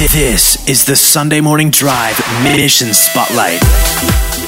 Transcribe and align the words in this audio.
This 0.00 0.66
is 0.66 0.86
the 0.86 0.96
Sunday 0.96 1.42
Morning 1.42 1.68
Drive 1.68 2.18
Mission 2.42 2.94
Spotlight. 2.94 3.60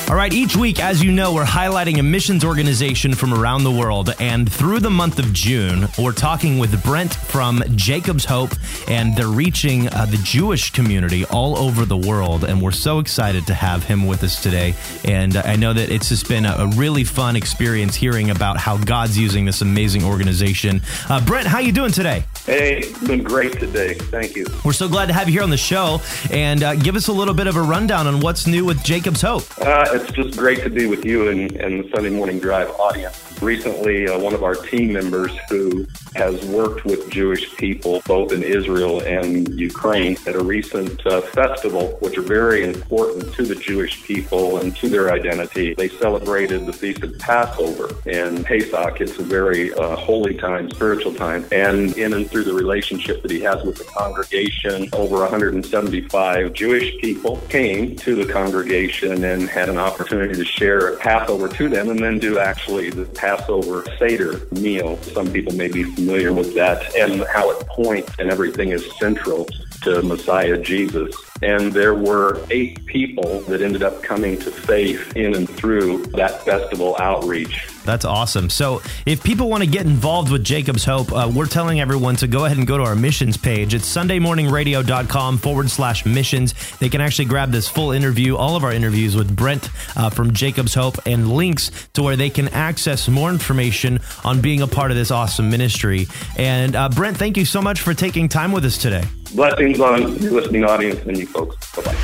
All 0.08 0.18
right, 0.18 0.32
each 0.34 0.56
week, 0.56 0.78
as 0.78 1.02
you 1.02 1.10
know, 1.10 1.32
we're 1.32 1.44
highlighting 1.44 1.98
a 1.98 2.02
missions 2.02 2.44
organization 2.44 3.14
from 3.14 3.32
around 3.32 3.64
the 3.64 3.70
world. 3.70 4.14
And 4.20 4.50
through 4.50 4.80
the 4.80 4.90
month 4.90 5.18
of 5.18 5.32
June, 5.32 5.88
we're 5.98 6.12
talking 6.12 6.58
with 6.58 6.82
Brent 6.84 7.14
from 7.14 7.62
Jacob's 7.76 8.26
Hope, 8.26 8.50
and 8.88 9.16
they're 9.16 9.28
reaching 9.28 9.88
uh, 9.88 10.04
the 10.04 10.18
Jewish 10.18 10.70
community 10.70 11.24
all 11.26 11.56
over 11.56 11.86
the 11.86 11.96
world. 11.96 12.44
And 12.44 12.60
we're 12.60 12.72
so 12.72 12.98
excited 12.98 13.46
to 13.46 13.54
have 13.54 13.84
him 13.84 14.06
with 14.06 14.22
us 14.22 14.42
today. 14.42 14.74
And 15.06 15.34
I 15.36 15.56
know 15.56 15.72
that 15.72 15.90
it's 15.90 16.10
just 16.10 16.28
been 16.28 16.44
a, 16.44 16.56
a 16.58 16.66
really 16.76 17.04
fun 17.04 17.34
experience 17.34 17.94
hearing 17.94 18.28
about 18.28 18.58
how 18.58 18.76
God's 18.76 19.16
using 19.16 19.46
this 19.46 19.62
amazing 19.62 20.04
organization. 20.04 20.82
Uh, 21.08 21.24
Brent, 21.24 21.46
how 21.46 21.60
you 21.60 21.72
doing 21.72 21.92
today? 21.92 22.24
Hey, 22.44 22.80
it's 22.80 23.06
been 23.06 23.22
great 23.22 23.58
today. 23.58 23.94
Thank 23.94 24.36
you. 24.36 24.44
We're 24.62 24.72
so 24.74 24.88
glad 24.88 25.06
to 25.06 25.14
have 25.14 25.28
you 25.28 25.32
here 25.32 25.41
on 25.42 25.50
the 25.50 25.56
show. 25.56 26.00
And 26.30 26.62
uh, 26.62 26.74
give 26.76 26.96
us 26.96 27.08
a 27.08 27.12
little 27.12 27.34
bit 27.34 27.46
of 27.46 27.56
a 27.56 27.62
rundown 27.62 28.06
on 28.06 28.20
what's 28.20 28.46
new 28.46 28.64
with 28.64 28.82
Jacob's 28.82 29.22
Hope. 29.22 29.44
Uh, 29.60 29.84
it's 29.92 30.10
just 30.12 30.38
great 30.38 30.62
to 30.62 30.70
be 30.70 30.86
with 30.86 31.04
you 31.04 31.28
and, 31.28 31.52
and 31.56 31.84
the 31.84 31.90
Sunday 31.94 32.10
Morning 32.10 32.38
Drive 32.38 32.70
audience. 32.72 33.31
Recently, 33.42 34.06
uh, 34.06 34.20
one 34.20 34.34
of 34.34 34.44
our 34.44 34.54
team 34.54 34.92
members 34.92 35.36
who 35.50 35.84
has 36.14 36.40
worked 36.46 36.84
with 36.84 37.10
Jewish 37.10 37.56
people 37.56 38.00
both 38.06 38.32
in 38.32 38.42
Israel 38.42 39.00
and 39.00 39.48
Ukraine 39.58 40.16
at 40.28 40.36
a 40.36 40.44
recent 40.44 41.04
uh, 41.06 41.22
festival, 41.22 41.96
which 42.00 42.16
are 42.16 42.22
very 42.22 42.64
important 42.64 43.34
to 43.34 43.42
the 43.44 43.56
Jewish 43.56 44.04
people 44.04 44.58
and 44.58 44.76
to 44.76 44.88
their 44.88 45.10
identity. 45.12 45.74
They 45.74 45.88
celebrated 45.88 46.66
the 46.66 46.72
Feast 46.72 47.02
of 47.02 47.18
Passover 47.18 47.92
and 48.06 48.44
Pesach. 48.44 49.00
It's 49.00 49.18
a 49.18 49.24
very 49.24 49.74
uh, 49.74 49.96
holy 49.96 50.34
time, 50.34 50.70
spiritual 50.70 51.12
time. 51.12 51.44
And 51.50 51.98
in 51.98 52.12
and 52.12 52.30
through 52.30 52.44
the 52.44 52.54
relationship 52.54 53.22
that 53.22 53.30
he 53.32 53.40
has 53.40 53.64
with 53.64 53.76
the 53.76 53.84
congregation, 53.84 54.88
over 54.92 55.16
175 55.16 56.52
Jewish 56.52 56.96
people 56.98 57.38
came 57.48 57.96
to 57.96 58.14
the 58.14 58.32
congregation 58.32 59.24
and 59.24 59.48
had 59.48 59.68
an 59.68 59.78
opportunity 59.78 60.34
to 60.34 60.44
share 60.44 60.96
Passover 60.98 61.48
to 61.48 61.68
them 61.68 61.88
and 61.88 61.98
then 61.98 62.20
do 62.20 62.38
actually 62.38 62.90
the 62.90 63.06
Passover 63.36 63.82
Seder 63.98 64.40
meal. 64.50 65.00
Some 65.02 65.32
people 65.32 65.54
may 65.54 65.68
be 65.68 65.84
familiar 65.84 66.34
with 66.34 66.54
that 66.54 66.94
and 66.94 67.24
how 67.32 67.50
it 67.50 67.66
points 67.66 68.12
and 68.18 68.30
everything 68.30 68.72
is 68.72 68.86
central 68.98 69.46
to 69.84 70.02
Messiah 70.02 70.58
Jesus. 70.58 71.14
And 71.42 71.72
there 71.72 71.94
were 71.94 72.44
eight 72.50 72.84
people 72.86 73.40
that 73.42 73.62
ended 73.62 73.82
up 73.82 74.02
coming 74.02 74.38
to 74.40 74.50
faith 74.50 75.16
in 75.16 75.34
and 75.34 75.48
through 75.48 76.06
that 76.06 76.44
festival 76.44 76.96
outreach. 76.98 77.68
That's 77.84 78.04
awesome. 78.04 78.48
So, 78.48 78.80
if 79.06 79.22
people 79.24 79.48
want 79.48 79.64
to 79.64 79.68
get 79.68 79.86
involved 79.86 80.30
with 80.30 80.44
Jacob's 80.44 80.84
Hope, 80.84 81.12
uh, 81.12 81.30
we're 81.34 81.46
telling 81.46 81.80
everyone 81.80 82.16
to 82.16 82.26
go 82.26 82.44
ahead 82.44 82.58
and 82.58 82.66
go 82.66 82.78
to 82.78 82.84
our 82.84 82.94
missions 82.94 83.36
page. 83.36 83.74
It's 83.74 83.92
sundaymorningradio.com 83.92 85.38
forward 85.38 85.70
slash 85.70 86.06
missions. 86.06 86.54
They 86.78 86.88
can 86.88 87.00
actually 87.00 87.24
grab 87.24 87.50
this 87.50 87.68
full 87.68 87.90
interview, 87.90 88.36
all 88.36 88.56
of 88.56 88.64
our 88.64 88.72
interviews 88.72 89.16
with 89.16 89.34
Brent 89.34 89.68
uh, 89.96 90.10
from 90.10 90.32
Jacob's 90.32 90.74
Hope, 90.74 90.98
and 91.06 91.32
links 91.32 91.70
to 91.94 92.02
where 92.02 92.16
they 92.16 92.30
can 92.30 92.48
access 92.48 93.08
more 93.08 93.30
information 93.30 93.98
on 94.24 94.40
being 94.40 94.62
a 94.62 94.66
part 94.66 94.90
of 94.90 94.96
this 94.96 95.10
awesome 95.10 95.50
ministry. 95.50 96.06
And 96.36 96.76
uh, 96.76 96.88
Brent, 96.88 97.16
thank 97.16 97.36
you 97.36 97.44
so 97.44 97.60
much 97.60 97.80
for 97.80 97.94
taking 97.94 98.28
time 98.28 98.52
with 98.52 98.64
us 98.64 98.78
today. 98.78 99.04
Blessings 99.34 99.80
on 99.80 100.18
your 100.18 100.32
listening 100.32 100.64
audience 100.64 101.00
and 101.06 101.16
you 101.16 101.26
folks. 101.32 101.74
Bye 101.74 101.82
bye. 101.82 101.96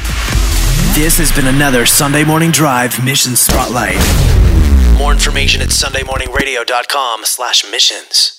This 0.95 1.19
has 1.19 1.31
been 1.33 1.47
another 1.47 1.87
Sunday 1.87 2.25
Morning 2.25 2.51
Drive 2.51 3.03
Mission 3.05 3.37
Spotlight. 3.37 3.97
More 4.99 5.13
information 5.13 5.63
at 5.63 5.69
sundaymorningradio.com 5.69 7.25
slash 7.25 7.65
missions. 7.71 8.38